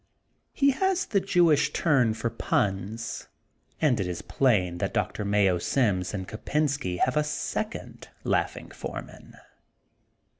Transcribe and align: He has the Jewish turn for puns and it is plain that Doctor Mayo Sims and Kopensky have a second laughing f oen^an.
He 0.51 0.71
has 0.71 1.05
the 1.05 1.19
Jewish 1.19 1.71
turn 1.73 2.15
for 2.15 2.31
puns 2.31 3.27
and 3.79 3.99
it 3.99 4.07
is 4.07 4.23
plain 4.23 4.79
that 4.79 4.95
Doctor 4.95 5.23
Mayo 5.23 5.59
Sims 5.59 6.11
and 6.11 6.27
Kopensky 6.27 6.97
have 6.97 7.15
a 7.15 7.23
second 7.23 8.07
laughing 8.23 8.69
f 8.71 8.81
oen^an. 8.81 9.37